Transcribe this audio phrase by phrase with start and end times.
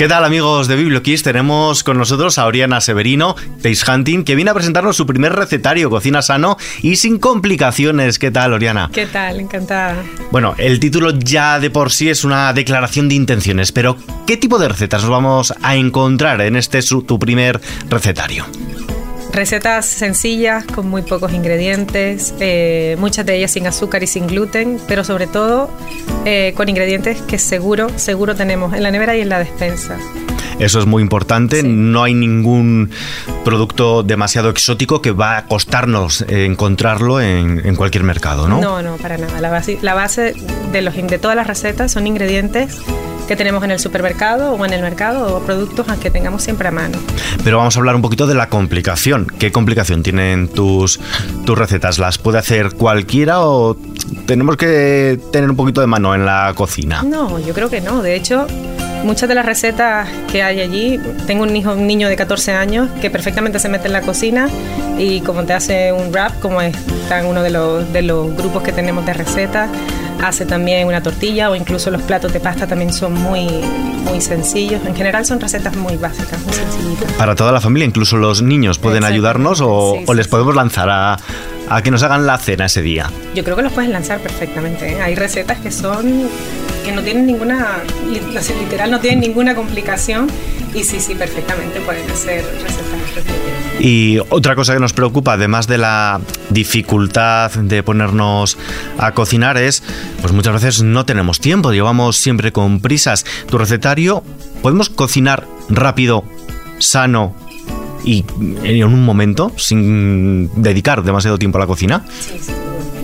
[0.00, 1.22] ¿Qué tal amigos de BiblioKiss?
[1.22, 5.90] Tenemos con nosotros a Oriana Severino, Taste Hunting, que viene a presentarnos su primer recetario,
[5.90, 8.18] Cocina Sano y sin complicaciones.
[8.18, 8.88] ¿Qué tal, Oriana?
[8.94, 9.40] ¿Qué tal?
[9.40, 10.02] Encantada.
[10.30, 14.58] Bueno, el título ya de por sí es una declaración de intenciones, pero ¿qué tipo
[14.58, 17.60] de recetas nos vamos a encontrar en este tu primer
[17.90, 18.46] recetario?
[19.32, 24.78] Recetas sencillas, con muy pocos ingredientes, eh, muchas de ellas sin azúcar y sin gluten,
[24.88, 25.70] pero sobre todo
[26.24, 29.98] eh, con ingredientes que seguro, seguro tenemos en la nevera y en la despensa.
[30.58, 31.62] Eso es muy importante.
[31.62, 32.90] No hay ningún
[33.44, 38.60] producto demasiado exótico que va a costarnos encontrarlo en, cualquier mercado, ¿no?
[38.60, 39.40] No, no, para nada.
[39.40, 40.34] La base, la base
[40.70, 42.78] de, los, de todas las recetas son ingredientes
[43.30, 46.72] que tenemos en el supermercado o en el mercado o productos que tengamos siempre a
[46.72, 46.98] mano.
[47.44, 49.28] Pero vamos a hablar un poquito de la complicación.
[49.38, 50.98] ¿Qué complicación tienen tus,
[51.46, 52.00] tus recetas?
[52.00, 53.76] ¿Las puede hacer cualquiera o
[54.26, 57.04] tenemos que tener un poquito de mano en la cocina?
[57.04, 58.02] No, yo creo que no.
[58.02, 58.48] De hecho,
[59.04, 62.88] muchas de las recetas que hay allí, tengo un hijo, un niño de 14 años
[63.00, 64.48] que perfectamente se mete en la cocina
[64.98, 68.64] y como te hace un wrap, como está en uno de los, de los grupos
[68.64, 69.70] que tenemos de recetas,
[70.22, 73.46] hace también una tortilla o incluso los platos de pasta también son muy,
[74.04, 74.84] muy sencillos.
[74.86, 77.12] En general son recetas muy básicas, muy sencillitas.
[77.14, 81.16] Para toda la familia, incluso los niños pueden ayudarnos o, les podemos lanzar a,
[81.82, 83.10] que nos hagan la cena ese día.
[83.34, 84.92] Yo creo que los puedes lanzar perfectamente.
[84.92, 85.00] ¿eh?
[85.00, 86.28] Hay recetas que son
[86.84, 90.28] que no tienen ninguna, literal no tienen ninguna complicación
[90.74, 95.78] y sí, sí, perfectamente pueden ser recetas Y otra cosa que nos preocupa, además de
[95.78, 98.58] la dificultad de ponernos
[98.98, 99.82] a cocinar, es,
[100.20, 103.24] pues muchas veces no tenemos tiempo, llevamos siempre con prisas.
[103.48, 104.22] Tu recetario,
[104.60, 106.24] ¿podemos cocinar rápido,
[106.78, 107.34] sano
[108.04, 108.26] y
[108.62, 112.04] en un momento, sin dedicar demasiado tiempo a la cocina?
[112.20, 112.52] Sí, sí.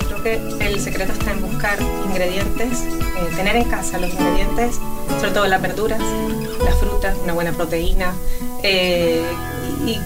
[0.00, 1.78] Yo creo que el secreto está en buscar
[2.08, 4.78] ingredientes, eh, tener en casa los ingredientes,
[5.18, 6.00] sobre todo las verduras,
[6.64, 8.14] las frutas, una buena proteína.
[8.62, 9.22] Eh,
[9.86, 9.98] y,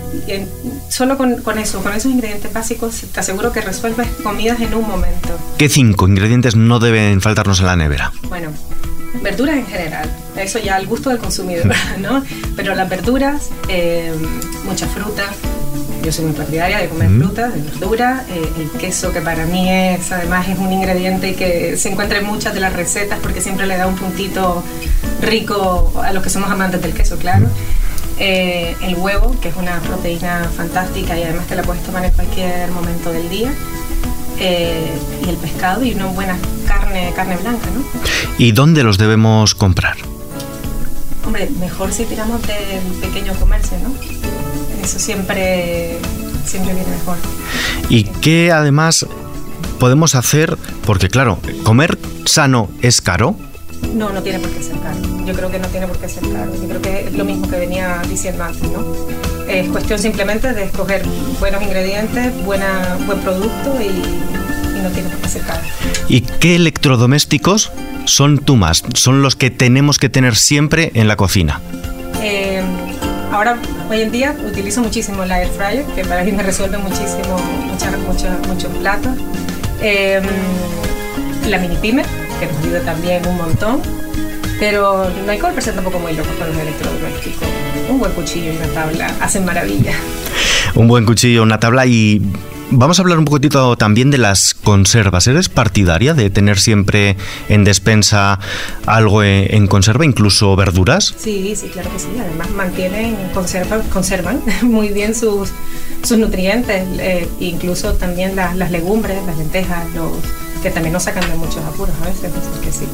[0.88, 5.38] solo con, eso, con esos ingredientes básicos, te aseguro que resuelves comidas en un momento.
[5.58, 8.12] ¿Qué cinco ingredientes no deben faltarnos en la nevera?
[8.28, 8.50] Bueno,
[9.22, 12.24] verduras en general, eso ya al gusto del consumidor, ¿no?
[12.56, 14.12] Pero las verduras, eh,
[14.64, 15.24] mucha fruta,
[16.02, 19.68] yo soy muy partidaria de comer fruta, de verdura, eh, el queso que para mí
[19.68, 23.66] es, además es un ingrediente que se encuentra en muchas de las recetas porque siempre
[23.66, 24.62] le da un puntito
[25.20, 27.48] rico a los que somos amantes del queso, claro.
[28.18, 32.12] Eh, el huevo, que es una proteína fantástica y además que la puedes tomar en
[32.12, 33.52] cualquier momento del día.
[34.38, 34.90] Eh,
[35.24, 37.82] y el pescado y una buena carne, carne blanca, ¿no?
[38.38, 39.96] ¿Y dónde los debemos comprar?
[41.24, 43.94] Hombre, mejor si tiramos del pequeño comercio, ¿no?
[44.82, 45.98] Eso siempre,
[46.44, 47.16] siempre viene mejor.
[47.88, 49.06] ¿Y qué además
[49.78, 50.56] podemos hacer?
[50.84, 53.36] Porque claro, comer sano es caro.
[53.94, 54.98] No, no tiene por qué ser caro.
[55.24, 56.52] Yo creo que no tiene por qué ser caro.
[56.54, 58.84] Yo creo que es lo mismo que venía diciendo antes, ¿no?
[59.48, 61.02] Es cuestión simplemente de escoger
[61.38, 65.60] buenos ingredientes, buena, buen producto y, no tiene por qué ser caro.
[66.08, 67.72] ¿Y qué electrodomésticos
[68.04, 68.84] son tú más?
[68.94, 71.60] Son los que tenemos que tener siempre en la cocina.
[72.22, 72.62] Eh,
[73.32, 73.56] ahora,
[73.90, 77.40] hoy en día, utilizo muchísimo la air fryer, que para mí me resuelve muchísimo,
[78.48, 79.16] muchos platos.
[79.80, 80.24] Em,
[81.48, 82.02] la mini pyme,
[82.38, 83.82] que nos ayuda también un montón.
[84.58, 87.48] Pero no hay que volverse tampoco muy locos con los electrodomésticos.
[87.90, 89.92] Un buen cuchillo y una tabla hacen maravilla.
[90.74, 92.22] Un buen cuchillo, una tabla y
[92.70, 95.28] Vamos a hablar un poquitito también de las conservas.
[95.28, 97.16] ¿Eres partidaria de tener siempre
[97.48, 98.40] en despensa
[98.86, 101.14] algo en conserva, incluso verduras?
[101.16, 102.08] Sí, sí, claro que sí.
[102.18, 105.50] Además mantienen, conservan, conservan muy bien sus,
[106.02, 110.10] sus nutrientes, eh, incluso también las, las legumbres, las lentejas, los,
[110.66, 112.86] que también nos sacan de muchos apuros a veces, que sí.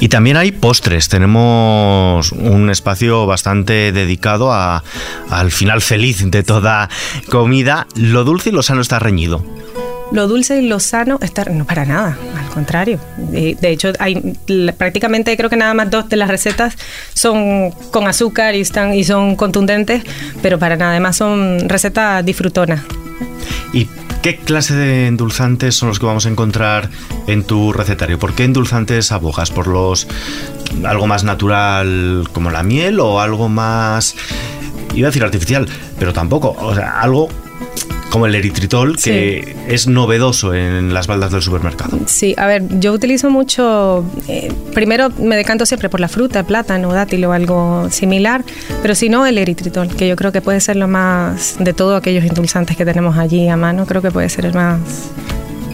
[0.00, 1.08] Y también hay postres.
[1.08, 4.82] Tenemos un espacio bastante dedicado a,
[5.30, 6.90] al final feliz de toda
[7.30, 7.86] comida.
[7.94, 9.44] Lo dulce y lo sano está reñido.
[10.10, 12.98] Lo dulce y lo sano está no para nada, al contrario.
[13.16, 14.16] De, hecho, hay
[14.76, 16.76] prácticamente creo que nada más dos de las recetas
[17.14, 20.02] son con azúcar y están y son contundentes,
[20.42, 22.80] pero para nada más son recetas disfrutonas.
[23.72, 23.86] Y
[24.22, 26.90] ¿Qué clase de endulzantes son los que vamos a encontrar
[27.26, 28.18] en tu recetario?
[28.18, 29.50] ¿Por qué endulzantes abogas?
[29.50, 30.08] ¿Por los
[30.84, 34.16] algo más natural como la miel o algo más
[34.94, 35.68] iba a decir artificial,
[35.98, 37.28] pero tampoco, o sea, algo
[38.10, 41.98] como el eritritol, que es novedoso en las baldas del supermercado.
[42.06, 46.92] Sí, a ver, yo utilizo mucho, eh, primero me decanto siempre por la fruta, plátano,
[46.92, 48.44] dátil o algo similar,
[48.82, 51.98] pero si no, el eritritol, que yo creo que puede ser lo más, de todos
[51.98, 54.80] aquellos endulzantes que tenemos allí a mano, creo que puede ser el más,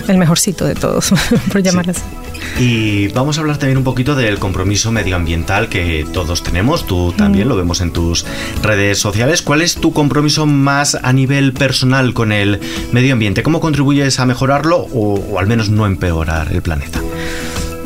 [0.08, 1.12] el mejorcito de todos,
[1.52, 2.23] por llamarlo así.
[2.58, 7.48] Y vamos a hablar también un poquito del compromiso medioambiental que todos tenemos, tú también
[7.48, 8.24] lo vemos en tus
[8.62, 9.42] redes sociales.
[9.42, 12.60] ¿Cuál es tu compromiso más a nivel personal con el
[12.92, 13.42] medio ambiente?
[13.42, 17.00] ¿Cómo contribuyes a mejorarlo o, al menos no empeorar el planeta?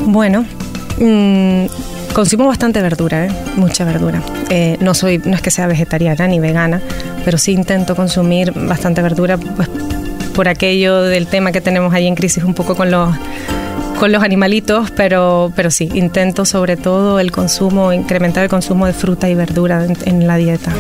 [0.01, 0.45] Bueno,
[0.99, 1.67] mmm,
[2.13, 3.31] consumo bastante verdura, ¿eh?
[3.57, 4.23] mucha verdura.
[4.51, 6.81] Eh, no soy, no es que sea vegetariana ni vegana,
[7.25, 9.69] pero sí intento consumir bastante verdura, pues,
[10.35, 13.15] por aquello del tema que tenemos ahí en crisis un poco con los
[13.99, 18.93] con los animalitos, pero, pero sí, intento sobre todo el consumo, incrementar el consumo de
[18.93, 20.73] fruta y verdura en, la dieta.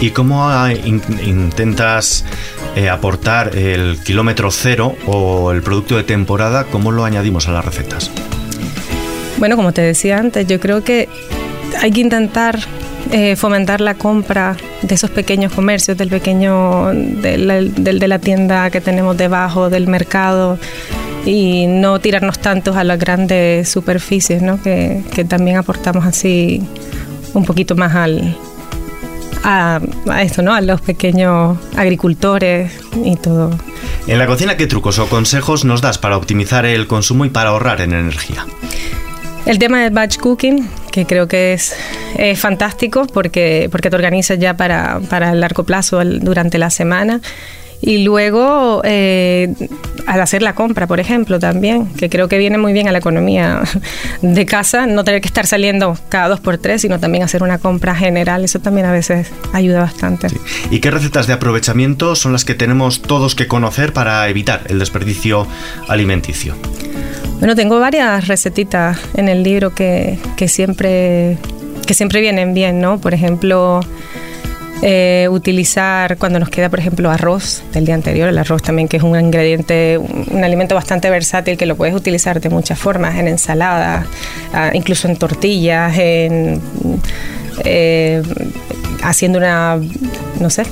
[0.00, 2.24] ¿Y cómo ah, intentas
[2.76, 6.64] eh, aportar el kilómetro cero o el producto de temporada?
[6.64, 8.10] ¿Cómo lo añadimos a las recetas?
[9.38, 11.08] Bueno, como te decía antes, yo creo que
[11.80, 12.58] hay que intentar
[13.10, 18.82] eh, fomentar la compra de esos pequeños comercios, del pequeño, del, de la tienda que
[18.82, 20.58] tenemos debajo, del mercado
[21.24, 24.62] y no tirarnos tantos a las grandes superficies, ¿no?
[24.62, 26.62] que, también aportamos así
[27.34, 28.36] un poquito más al,
[29.44, 30.54] a, a, esto, ¿no?
[30.54, 32.72] A los pequeños agricultores
[33.04, 33.50] y todo.
[34.06, 37.50] En la cocina, ¿qué trucos o consejos nos das para optimizar el consumo y para
[37.50, 38.46] ahorrar en energía?
[39.46, 41.74] El tema del batch cooking, que creo que es,
[42.36, 47.20] fantástico porque, porque te organizas ya para, para el largo plazo durante la semana
[47.82, 49.54] y luego, eh,
[50.06, 52.98] al hacer la compra, por ejemplo, también, que creo que viene muy bien a la
[52.98, 53.62] economía
[54.22, 57.58] de casa, no tener que estar saliendo cada dos por tres, sino también hacer una
[57.58, 60.28] compra general, eso también a veces ayuda bastante.
[60.70, 64.78] ¿Y qué recetas de aprovechamiento son las que tenemos todos que conocer para evitar el
[64.78, 65.46] desperdicio
[65.88, 66.54] alimenticio?
[67.38, 71.38] Bueno, tengo varias recetitas en el libro que, que siempre,
[71.86, 73.00] que siempre vienen bien, ¿no?
[73.00, 73.80] Por ejemplo,
[74.82, 78.96] eh, utilizar cuando nos queda, por ejemplo, arroz del día anterior, el arroz también que
[78.96, 83.28] es un ingrediente, un, alimento bastante versátil que lo puedes utilizar de muchas formas, en
[83.28, 84.06] ensaladas,
[84.54, 86.62] ah, incluso en tortillas, en
[87.64, 88.22] eh,
[89.02, 89.78] haciendo una,
[90.40, 90.64] no sé.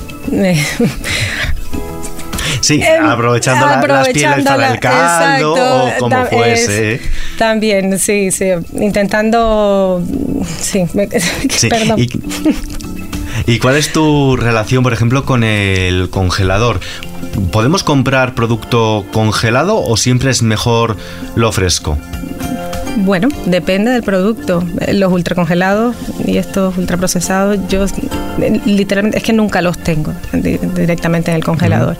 [2.61, 6.99] Sí, em, aprovechando, las pieles para el caldo o como fuese.
[7.37, 8.45] también, sí, sí.
[8.73, 10.03] Intentando.
[10.59, 10.85] Sí,
[11.69, 11.99] perdón.
[11.99, 12.09] ¿Y
[13.57, 16.79] cuál es tu relación, por ejemplo, con el congelador?
[17.51, 20.97] ¿Podemos comprar producto congelado o siempre es mejor
[21.35, 21.97] lo fresco?
[22.97, 24.63] Bueno, depende del producto.
[24.91, 27.85] Los ultracongelados y estos ultraprocesados, yo
[28.65, 31.97] literalmente es que nunca los tengo directamente en el congelador.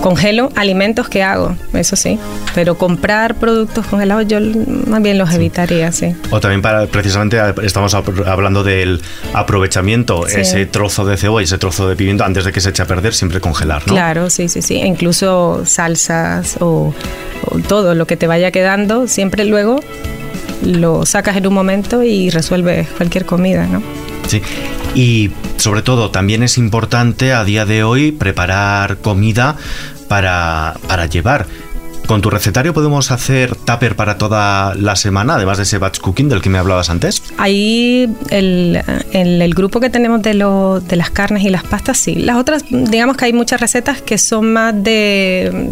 [0.00, 2.18] Congelo alimentos que hago, eso sí,
[2.54, 4.38] pero comprar productos congelados yo
[4.86, 6.14] más bien los evitaría, sí.
[6.30, 9.02] O también para, precisamente estamos hablando del
[9.34, 12.86] aprovechamiento, ese trozo de cebolla, ese trozo de pimiento, antes de que se eche a
[12.86, 13.92] perder, siempre congelar, ¿no?
[13.92, 14.76] Claro, sí, sí, sí.
[14.76, 16.94] E incluso salsas o,
[17.44, 19.80] o todo lo que te vaya quedando, siempre luego
[20.64, 23.82] lo sacas en un momento y resuelves cualquier comida, ¿no?
[24.30, 24.42] Sí.
[24.94, 29.56] Y sobre todo también es importante a día de hoy preparar comida
[30.06, 31.46] para, para llevar.
[32.10, 36.28] ¿Con tu recetario podemos hacer tupper para toda la semana, además de ese batch cooking
[36.28, 37.22] del que me hablabas antes?
[37.38, 41.98] Ahí, el, el, el grupo que tenemos de, lo, de las carnes y las pastas,
[41.98, 42.16] sí.
[42.16, 45.70] Las otras, digamos que hay muchas recetas que son más de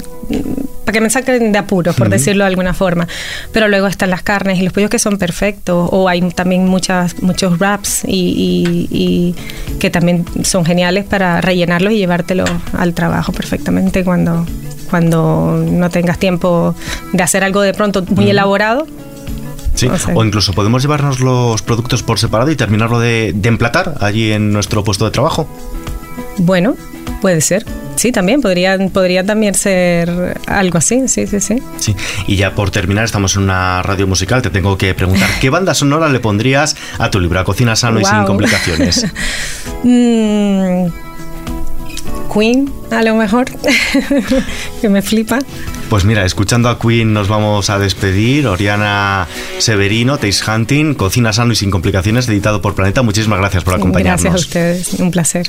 [0.84, 3.08] para que me saquen de apuros, por decirlo de alguna forma.
[3.52, 7.20] Pero luego están las carnes y los pollos que son perfectos, o hay también muchas,
[7.20, 9.34] muchos wraps y,
[9.80, 14.46] que también son geniales para rellenarlos y llevártelos al trabajo perfectamente cuando,
[14.88, 16.74] cuando no tengas tiempo
[17.12, 18.86] de hacer algo de pronto muy elaborado.
[19.74, 24.32] Sí, o, incluso podemos llevarnos los productos por separado y terminarlo de, de emplatar allí
[24.32, 25.48] en nuestro puesto de trabajo.
[26.38, 26.74] Bueno,
[27.20, 27.64] puede ser.
[27.98, 31.60] Sí, también, podría, podría también ser algo así, sí, sí, sí.
[31.80, 31.96] Sí,
[32.28, 35.74] y ya por terminar, estamos en una radio musical, te tengo que preguntar, ¿qué banda
[35.74, 39.06] sonora le pondrías a tu libro, a Cocina Sano y Sin Complicaciones?
[39.84, 40.88] Mm,
[42.32, 43.46] Queen, a lo mejor,
[44.80, 45.38] que me flipa.
[45.88, 48.46] Pues mira, escuchando a Queen nos vamos a despedir.
[48.46, 49.26] Oriana
[49.58, 53.02] Severino, Taste Hunting, Cocina Sano y Sin Complicaciones, editado por Planeta.
[53.02, 54.22] Muchísimas gracias por acompañarnos.
[54.22, 55.48] Gracias a ustedes, un placer.